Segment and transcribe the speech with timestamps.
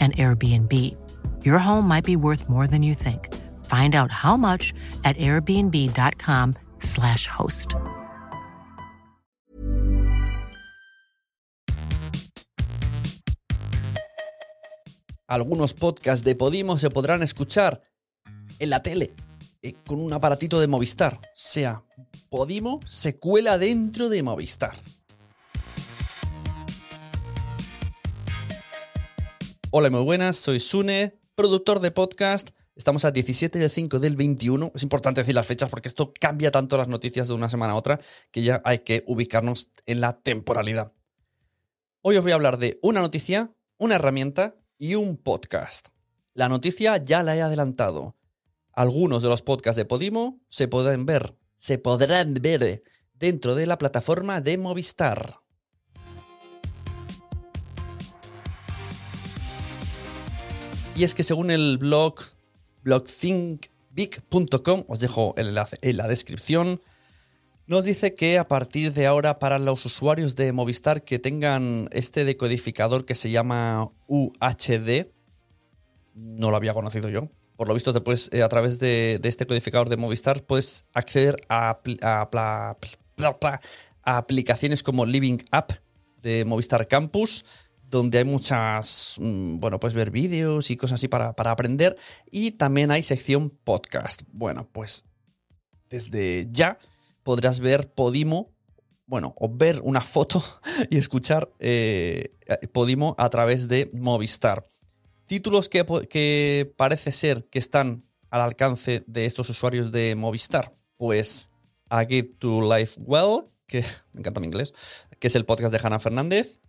[0.00, 0.96] an Airbnb.
[1.44, 3.28] Your home might be worth more than you think.
[3.66, 4.72] Find out how much
[5.04, 7.74] at airbnb.com/slash host.
[15.30, 17.84] Algunos podcasts de Podimo se podrán escuchar
[18.58, 19.14] en la tele
[19.62, 21.20] eh, con un aparatito de Movistar.
[21.22, 21.84] O sea,
[22.30, 24.74] Podimo se cuela dentro de Movistar.
[29.72, 32.50] Hola, muy buenas, soy Sune, productor de podcast.
[32.74, 34.72] Estamos a 17 de 5 del 21.
[34.74, 37.76] Es importante decir las fechas porque esto cambia tanto las noticias de una semana a
[37.76, 38.00] otra
[38.32, 40.92] que ya hay que ubicarnos en la temporalidad.
[42.02, 45.90] Hoy os voy a hablar de una noticia, una herramienta y un podcast.
[46.34, 48.16] La noticia ya la he adelantado.
[48.72, 52.82] Algunos de los podcasts de Podimo se pueden ver, se podrán ver
[53.14, 55.39] dentro de la plataforma de Movistar.
[61.00, 62.16] Y es que según el blog
[62.82, 66.82] blogthinkbig.com, os dejo el enlace en la descripción,
[67.66, 72.26] nos dice que a partir de ahora para los usuarios de Movistar que tengan este
[72.26, 75.06] decodificador que se llama UHD,
[76.12, 79.46] no lo había conocido yo, por lo visto te puedes, eh, a través de, este
[79.46, 82.76] codificador de Movistar puedes acceder a, a
[84.04, 85.72] aplicaciones como Living App
[86.20, 87.46] de Movistar Campus,
[87.90, 91.96] donde hay muchas, mm, bueno, pues ver vídeos y cosas así para, aprender.
[92.30, 94.22] Y también hay sección podcast.
[94.32, 95.04] Bueno, pues
[95.88, 96.78] desde ya
[97.22, 98.52] podrás ver Podimo,
[99.06, 100.42] bueno, o ver una foto
[100.90, 102.36] y escuchar eh,
[102.72, 104.66] Podimo a través de Movistar.
[105.26, 110.76] Títulos que, que parece ser que están al alcance de estos usuarios de Movistar.
[110.96, 111.50] Pues
[111.88, 114.74] A Guide to Life Well, que me encanta mi inglés,
[115.18, 116.59] que es el podcast de Hannah Fernández.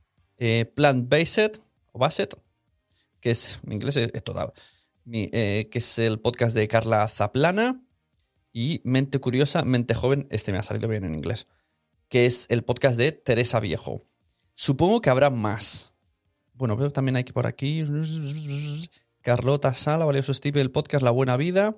[0.44, 1.60] Eh, Plant Based,
[1.92, 2.34] o Basset,
[3.20, 4.54] que es, inglés es, total,
[5.14, 7.80] eh, que es el podcast de Carla Zaplana,
[8.52, 11.46] y Mente Curiosa, Mente Joven, este me ha salido bien en inglés,
[12.10, 14.02] que es el podcast de Teresa Viejo.
[14.56, 15.94] Supongo que habrá más.
[16.54, 17.86] Bueno, veo también hay que por aquí.
[19.22, 21.76] Carlota Sala, Valioso Steve, el podcast La Buena Vida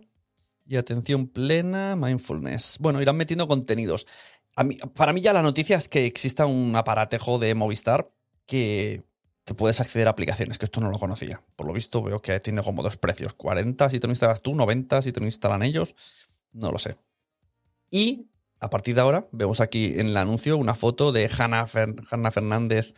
[0.66, 2.78] y Atención Plena, Mindfulness.
[2.80, 4.08] Bueno, irán metiendo contenidos.
[4.96, 8.10] para mí ya la noticia es que exista un aparatejo de Movistar
[8.46, 9.04] que,
[9.58, 11.44] puedes acceder a aplicaciones, que esto no lo conocía.
[11.56, 14.56] Por lo visto veo que tiene como dos precios, 40 si te lo instalas tú,
[14.56, 15.96] 90 si te lo instalan ellos,
[16.54, 16.96] no lo sé.
[17.92, 18.30] Y
[18.60, 22.94] a partir de ahora, vemos aquí en el anuncio una foto de Hanna, Fernández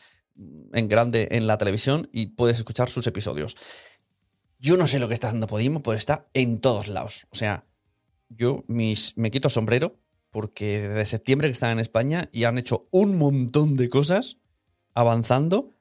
[0.74, 3.58] en grande en la televisión y puedes escuchar sus episodios.
[4.60, 7.26] Yo no sé lo que está haciendo Podimo, pero está en todos lados.
[7.32, 7.66] O sea,
[8.30, 10.00] yo mis, me quito sombrero
[10.30, 14.38] porque desde septiembre que están en España y han hecho un montón de cosas
[14.96, 15.76] avanzando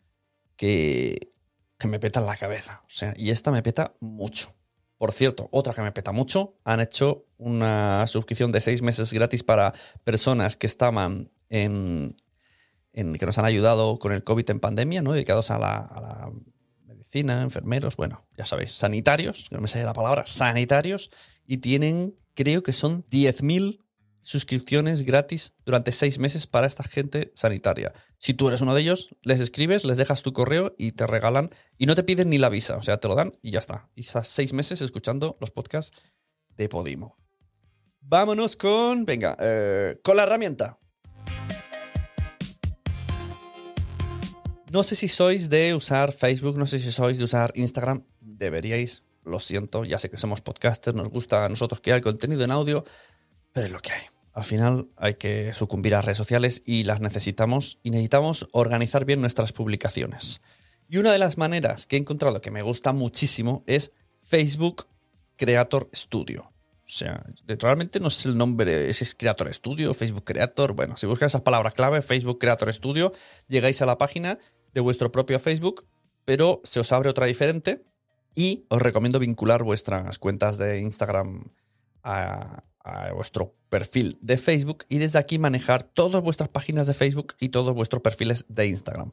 [0.57, 1.33] que,
[1.79, 2.83] que me petan la cabeza.
[2.87, 4.55] O sea, y esta me peta mucho.
[4.99, 9.43] Por cierto, otra que me peta mucho, han hecho una suscripción de seis meses gratis
[9.43, 9.73] para
[10.05, 12.15] personas que estaban en,
[12.93, 15.13] que nos han ayudado con el COVID en pandemia, ¿no?
[15.13, 16.33] Dedicados a la, a la
[16.87, 21.11] medicina, enfermeros, bueno, ya sabéis, sanitarios, que no me sale la palabra, sanitarios,
[21.45, 23.84] y tienen, creo que son 10.000
[24.25, 27.93] suscripciones gratis durante seis meses para esta gente sanitaria.
[28.17, 31.51] Si tú eres uno de ellos, les escribes, les dejas tu correo y te regalan
[31.77, 33.91] y no te piden ni la visa, o sea, te lo dan y ya está.
[33.95, 35.97] Y estás seis meses escuchando los podcasts
[36.57, 37.19] de Podimo.
[38.01, 40.79] Vámonos con, venga, eh, con la herramienta.
[44.73, 49.05] No sé si sois de usar Facebook, no sé si sois de usar Instagram, deberíais,
[49.23, 52.85] lo siento, ya sé que somos podcasters, nos gusta a nosotros crear contenido en audio,
[53.53, 54.14] pero es lo que hay.
[54.35, 59.21] Al final hay que sucumbir a redes sociales y las necesitamos y necesitamos organizar bien
[59.21, 60.43] nuestras publicaciones.
[60.89, 63.93] Y una de las maneras que he encontrado que me gusta muchísimo es
[64.23, 64.87] Facebook
[65.37, 66.43] Creator Studio.
[66.43, 70.75] O sea, realmente no sé el nombre, si es Creator Studio, Facebook Creator.
[70.75, 73.13] Bueno, si buscas esas palabras clave, Facebook Creator Studio,
[73.49, 74.39] llegáis a la página
[74.75, 75.87] de vuestro propio Facebook,
[76.25, 77.85] pero se os abre otra diferente
[78.35, 81.53] y os recomiendo vincular vuestras cuentas de Instagram
[82.03, 87.35] a, a vuestro perfil de Facebook y desde aquí manejar todas vuestras páginas de Facebook
[87.41, 89.11] y todos vuestros perfiles de Instagram.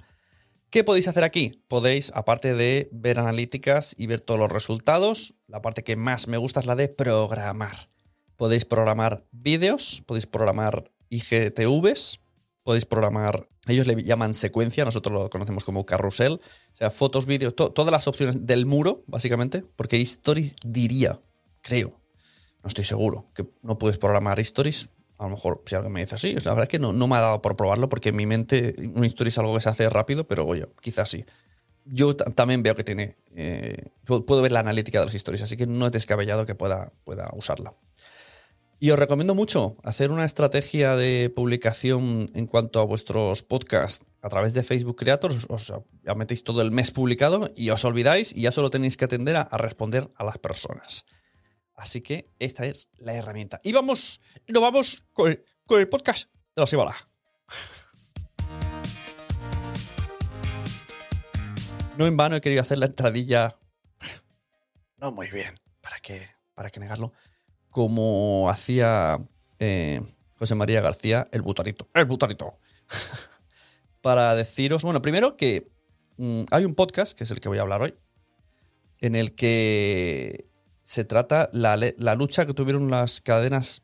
[0.70, 1.64] ¿Qué podéis hacer aquí?
[1.68, 6.38] Podéis, aparte de ver analíticas y ver todos los resultados, la parte que más me
[6.38, 7.90] gusta es la de programar.
[8.38, 12.22] Podéis programar vídeos, podéis programar IGTVs,
[12.64, 17.56] podéis programar, ellos le llaman secuencia, nosotros lo conocemos como carrusel, o sea, fotos, vídeos,
[17.56, 21.20] todas las opciones del muro, básicamente, porque Stories diría,
[21.62, 22.01] creo,
[22.64, 23.26] no estoy seguro.
[23.34, 24.90] Que no puedes programar stories.
[25.18, 27.16] A lo mejor si alguien me dice así, la verdad es que no, no me
[27.16, 30.28] ha dado por probarlo porque en mi mente un es algo que se hace rápido,
[30.28, 31.26] pero oye, quizás sí.
[31.86, 33.18] Yo también veo que tiene.
[33.36, 36.92] Eh, puedo ver la analítica de los stories, así que no es descabellado que pueda,
[37.04, 37.72] pueda usarla.
[38.80, 44.30] Y os recomiendo mucho hacer una estrategia de publicación en cuanto a vuestros podcasts a
[44.30, 45.46] través de Facebook Creators.
[45.50, 45.72] Os
[46.04, 49.36] ya metéis todo el mes publicado y os olvidáis y ya solo tenéis que atender
[49.36, 51.06] a responder a las personas.
[51.82, 53.60] Así que esta es la herramienta.
[53.64, 56.96] Y vamos, nos vamos con el, podcast de la semana.
[61.98, 63.56] No en vano he querido hacer la entradilla.
[64.98, 65.60] No muy bien.
[65.82, 66.28] ¿Para qué?
[66.54, 67.14] ¿Para qué negarlo?
[67.72, 69.18] Como hacía
[69.58, 70.02] eh,
[70.38, 71.90] José María García, el butarito.
[71.96, 72.60] El butarito.
[74.02, 75.72] Para deciros, bueno, primero que
[76.18, 77.96] mm, hay un podcast, que es el que voy a hablar hoy,
[79.00, 80.51] en el que
[80.92, 83.82] se trata la, la lucha que tuvieron las cadenas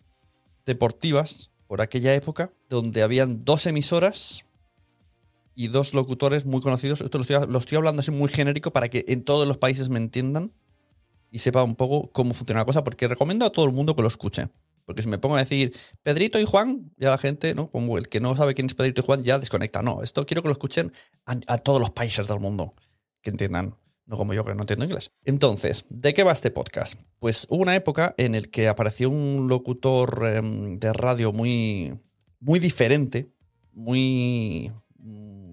[0.66, 4.44] deportivas por aquella época, donde habían dos emisoras
[5.56, 7.00] y dos locutores muy conocidos.
[7.00, 10.52] Esto lo estoy, hablando así muy genérico para que en todos los países me entiendan
[11.32, 14.02] y sepa un poco cómo funciona la cosa, porque recomiendo a todo el mundo que
[14.02, 14.50] lo escuche.
[14.84, 15.74] Porque si me pongo a decir
[16.04, 17.72] Pedrito y Juan, ya la gente, ¿no?
[17.72, 19.82] Como el que no sabe quién es Pedrito y Juan, ya desconecta.
[19.82, 20.92] No, esto quiero que lo escuchen
[21.26, 22.74] a todos los países del mundo,
[23.22, 25.12] que entiendan no como yo que no entiendo inglés.
[25.26, 27.00] Entonces, ¿de qué va este podcast?
[27.20, 32.00] Pues hubo una época en la que apareció un locutor em, de radio muy,
[32.40, 33.30] muy diferente,
[33.74, 34.72] muy,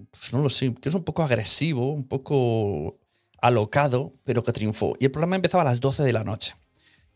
[0.09, 2.97] pues no lo sé, que es un poco agresivo, un poco
[3.41, 4.93] alocado, pero que triunfó.
[4.99, 6.55] Y el programa empezaba a las 12 de la noche.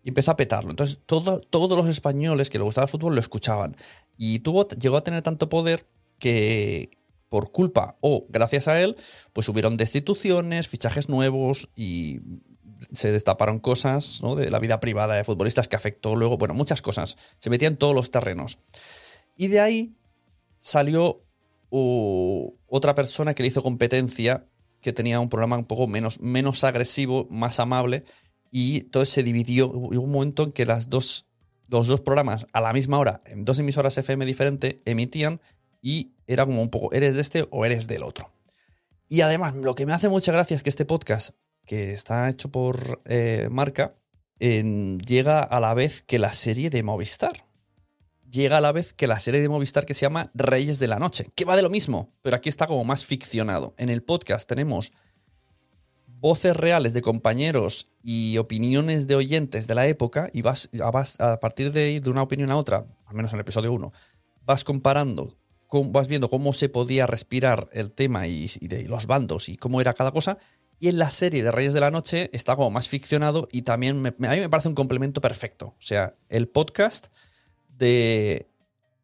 [0.04, 0.70] Y empezó a petarlo.
[0.70, 3.76] Entonces, todo, todos los españoles que le gustaba el fútbol lo escuchaban.
[4.18, 5.86] Y tuvo, llegó a tener tanto poder
[6.20, 6.92] que,
[7.30, 8.98] por culpa o gracias a él,
[9.34, 12.20] pues hubieron destituciones, fichajes nuevos y
[12.92, 14.36] se destaparon cosas ¿no?
[14.36, 17.18] de la vida privada de futbolistas que afectó luego, bueno, muchas cosas.
[17.38, 18.58] Se metían todos los terrenos.
[19.36, 19.96] Y de ahí
[20.58, 21.24] salió
[21.70, 24.48] otra persona que le hizo competencia,
[24.82, 28.06] que tenía un programa un poco menos, menos agresivo, más amable,
[28.52, 29.70] y entonces se dividió.
[29.70, 31.28] Hubo un momento en que las dos,
[31.68, 35.42] los dos programas a la misma hora, en dos emisoras FM diferentes, emitían
[35.82, 38.32] y era como un poco, ¿eres de este o eres del otro?
[39.08, 41.32] Y además, lo que me hace mucha gracia es que este podcast,
[41.66, 43.96] que está hecho por eh, Marca,
[44.40, 47.46] llega a la vez que la serie de Movistar.
[48.30, 51.00] Llega a la vez que la serie de Movistar que se llama Reyes de la
[51.00, 53.74] Noche, que va de lo mismo, pero aquí está como más ficcionado.
[53.78, 54.94] En el podcast tenemos
[56.20, 60.70] voces reales de compañeros y opiniones de oyentes de la época y vas,
[61.20, 63.92] a partir de ir de una opinión a otra, al menos en el episodio 1,
[64.46, 65.38] vas comparando,
[65.72, 69.94] vas viendo cómo se podía respirar el tema y, de los bandos y cómo era
[69.94, 70.38] cada cosa.
[70.80, 74.06] Y en la serie de Reyes de la Noche está como más ficcionado y también
[74.06, 75.68] a mí me parece un complemento perfecto.
[75.68, 77.08] O sea, el podcast
[77.78, 78.48] de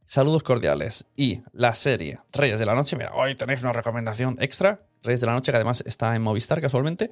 [0.05, 2.95] Saludos Cordiales y la serie Reyes de la Noche.
[2.95, 4.81] Mira, hoy tenéis una recomendación extra.
[5.03, 7.11] Reyes de la Noche, que además está en Movistar casualmente.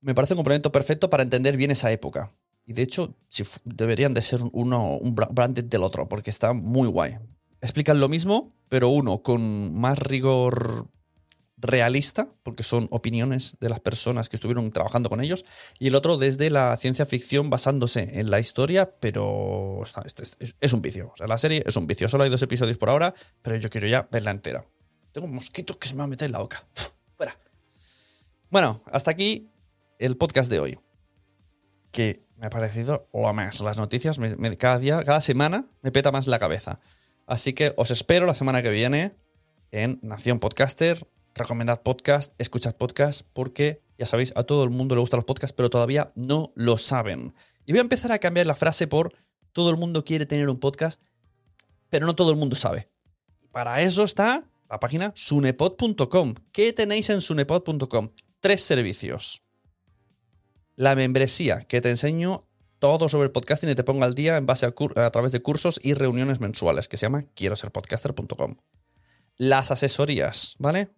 [0.00, 2.30] Me parece un complemento perfecto para entender bien esa época.
[2.64, 3.14] Y de hecho,
[3.64, 7.18] deberían de ser uno un branded del otro, porque está muy guay.
[7.60, 10.88] Explican lo mismo, pero uno con más rigor
[11.60, 15.44] realista, porque son opiniones de las personas que estuvieron trabajando con ellos,
[15.78, 19.82] y el otro desde la ciencia ficción basándose en la historia, pero
[20.60, 21.10] es, un vicio.
[21.12, 22.08] O sea, la serie es un vicio.
[22.08, 24.64] Solo hay dos episodios por ahora, pero yo quiero ya verla entera.
[25.12, 26.64] Tengo un mosquito que se me va a meter en la boca.
[27.16, 27.36] Fuera.
[28.50, 29.50] Bueno, hasta aquí
[29.98, 30.78] el podcast de hoy.
[31.90, 33.60] Que me ha parecido lo más.
[33.60, 34.20] Las noticias
[34.58, 36.78] cada día, cada semana me peta más la cabeza.
[37.28, 39.14] Así que os espero la semana que viene
[39.70, 41.06] en Nación Podcaster.
[41.34, 45.54] Recomendad podcast, escuchad podcast, porque ya sabéis, a todo el mundo le gustan los podcasts,
[45.54, 47.34] pero todavía no lo saben.
[47.66, 49.12] Y voy a empezar a cambiar la frase por
[49.52, 51.02] todo el mundo quiere tener un podcast,
[51.90, 52.88] pero no todo el mundo sabe.
[53.52, 56.34] Para eso está la página sunepod.com.
[56.50, 58.08] ¿Qué tenéis en sunepod.com?
[58.40, 59.42] Tres servicios.
[60.76, 62.47] La membresía, que te enseño
[62.78, 65.80] todo sobre el podcasting y te pongo al día en base a, través de cursos
[65.82, 68.56] y reuniones mensuales, que se llama quiero ser podcaster.com.
[69.36, 70.90] Las asesorías, ¿vale?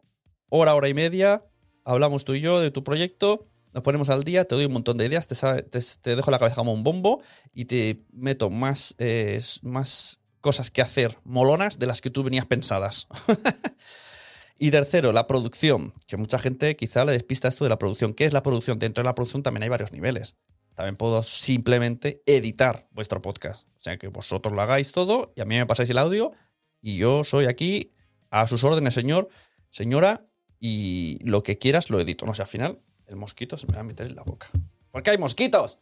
[0.49, 1.45] Hora, hora y media,
[1.85, 4.99] hablamos tú y yo de tu proyecto, nos ponemos al día, te doy un montón
[4.99, 7.23] de ideas, te, dejo la cabeza como un bombo
[7.55, 12.47] y te meto más, eh, más cosas que hacer molonas de las que tú venías
[12.47, 13.07] pensadas.
[14.59, 18.13] y tercero, la producción, que mucha gente quizá le despista esto de la producción.
[18.13, 18.79] ¿Qué es la producción?
[18.79, 20.35] Dentro de la producción también hay varios niveles.
[20.75, 23.69] También puedo simplemente editar vuestro podcast.
[23.79, 26.33] O sea, que vosotros lo hagáis todo y a mí me pasáis el audio
[26.81, 27.93] y yo soy aquí
[28.31, 29.29] a sus órdenes, señor,
[29.71, 30.27] señora,
[30.59, 32.27] y lo que quieras lo edito.
[32.27, 34.49] No sé, al final el mosquito se me va a meter en la boca.
[34.91, 35.79] ¿Por qué hay mosquitos?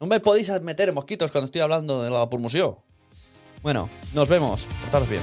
[0.00, 2.84] No me podéis meter mosquitos cuando estoy hablando de la museo.
[3.62, 4.66] Bueno, nos vemos.
[4.82, 5.22] Portaros bien.